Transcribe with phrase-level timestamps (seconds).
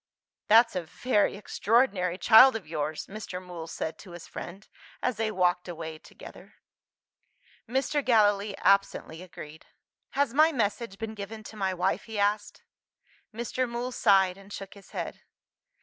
[0.47, 3.39] "That's a very extraordinary child of yours," Mr.
[3.39, 4.67] Mool said to his friend,
[5.03, 6.55] as they walked away together.
[7.69, 8.03] Mr.
[8.03, 9.67] Gallilee absently agreed.
[10.13, 12.63] "Has my message been given to my wife?" he asked.
[13.31, 13.69] Mr.
[13.69, 15.21] Mool sighed and shook his head.